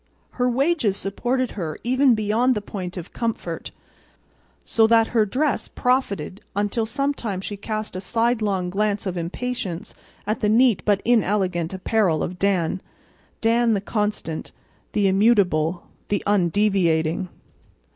[0.31, 3.69] Her wages supported her even beyond the point of comfort;
[4.65, 9.93] so that her dress profited until sometimes she cast a sidelong glance of impatience
[10.25, 14.51] at the neat but inelegant apparel of Dan—Dan the constant,
[14.93, 17.29] the immutable, the undeviating.